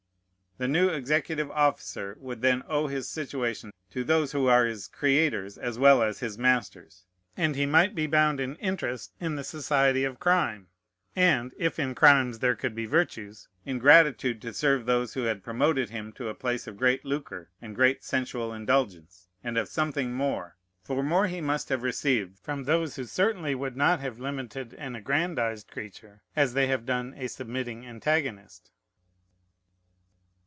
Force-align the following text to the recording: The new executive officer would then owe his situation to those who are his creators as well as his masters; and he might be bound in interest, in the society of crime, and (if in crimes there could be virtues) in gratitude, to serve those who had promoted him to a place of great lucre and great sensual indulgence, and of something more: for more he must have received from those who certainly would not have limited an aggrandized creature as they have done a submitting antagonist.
The 0.57 0.67
new 0.67 0.89
executive 0.89 1.49
officer 1.49 2.15
would 2.19 2.41
then 2.43 2.61
owe 2.67 2.85
his 2.85 3.09
situation 3.09 3.71
to 3.89 4.03
those 4.03 4.31
who 4.31 4.45
are 4.45 4.67
his 4.67 4.87
creators 4.87 5.57
as 5.57 5.79
well 5.79 6.03
as 6.03 6.19
his 6.19 6.37
masters; 6.37 7.05
and 7.35 7.55
he 7.55 7.65
might 7.65 7.95
be 7.95 8.05
bound 8.05 8.39
in 8.39 8.57
interest, 8.57 9.11
in 9.19 9.37
the 9.37 9.43
society 9.43 10.03
of 10.03 10.19
crime, 10.19 10.67
and 11.15 11.51
(if 11.57 11.79
in 11.79 11.95
crimes 11.95 12.39
there 12.39 12.55
could 12.55 12.75
be 12.75 12.85
virtues) 12.85 13.47
in 13.65 13.79
gratitude, 13.79 14.39
to 14.43 14.53
serve 14.53 14.85
those 14.85 15.15
who 15.15 15.23
had 15.23 15.43
promoted 15.43 15.89
him 15.89 16.11
to 16.11 16.29
a 16.29 16.35
place 16.35 16.67
of 16.67 16.77
great 16.77 17.03
lucre 17.03 17.49
and 17.59 17.73
great 17.73 18.03
sensual 18.03 18.53
indulgence, 18.53 19.29
and 19.43 19.57
of 19.57 19.67
something 19.67 20.13
more: 20.13 20.57
for 20.83 21.01
more 21.01 21.25
he 21.25 21.41
must 21.41 21.69
have 21.69 21.81
received 21.81 22.37
from 22.37 22.65
those 22.65 22.97
who 22.97 23.05
certainly 23.05 23.55
would 23.55 23.75
not 23.77 23.99
have 23.99 24.19
limited 24.19 24.75
an 24.75 24.95
aggrandized 24.95 25.71
creature 25.71 26.21
as 26.35 26.53
they 26.53 26.67
have 26.67 26.85
done 26.85 27.15
a 27.17 27.25
submitting 27.25 27.83
antagonist. 27.83 28.69